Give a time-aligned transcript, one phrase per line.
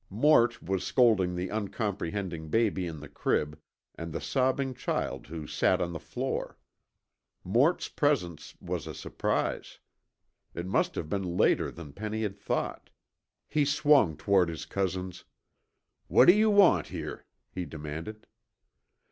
[0.09, 3.59] Mort was scolding the uncomprehending baby in the crib
[3.93, 6.57] and the sobbing child who sat on the floor.
[7.43, 9.77] Mort's presence was a surprise.
[10.55, 12.89] It must have been later than Penny had thought.
[13.47, 15.13] He swung toward his cousin.
[16.07, 18.25] "What do you want here?" he demanded.